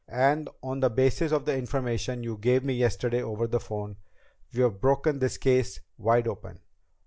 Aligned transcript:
And 0.07 0.49
on 0.63 0.79
the 0.79 0.89
basis 0.89 1.31
of 1.31 1.45
the 1.45 1.55
information 1.55 2.23
you 2.23 2.35
gave 2.35 2.63
me 2.63 2.73
yesterday 2.73 3.21
over 3.21 3.45
the 3.45 3.59
phone, 3.59 3.97
we've 4.51 4.81
broken 4.81 5.19
this 5.19 5.37
case 5.37 5.79
wide 5.95 6.27
open. 6.27 6.59